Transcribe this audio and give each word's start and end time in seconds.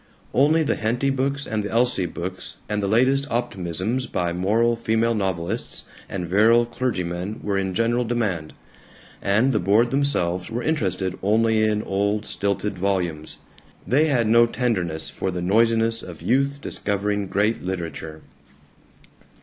Only 0.33 0.63
the 0.63 0.77
Henty 0.77 1.11
books 1.11 1.45
and 1.45 1.61
the 1.61 1.69
Elsie 1.69 2.07
books 2.07 2.57
and 2.67 2.81
the 2.81 2.87
latest 2.87 3.29
optimisms 3.29 4.07
by 4.11 4.33
moral 4.33 4.75
female 4.75 5.13
novelists 5.13 5.85
and 6.09 6.27
virile 6.27 6.65
clergymen 6.65 7.39
were 7.43 7.55
in 7.55 7.75
general 7.75 8.03
demand, 8.03 8.53
and 9.21 9.53
the 9.53 9.59
board 9.59 9.91
themselves 9.91 10.49
were 10.49 10.63
interested 10.63 11.19
only 11.21 11.63
in 11.63 11.83
old, 11.83 12.25
stilted 12.25 12.79
volumes. 12.79 13.41
They 13.85 14.05
had 14.05 14.25
no 14.25 14.47
tenderness 14.47 15.11
for 15.11 15.29
the 15.29 15.43
noisiness 15.43 16.01
of 16.01 16.23
youth 16.23 16.57
discovering 16.61 17.27
great 17.27 17.61
literature. 17.61 18.23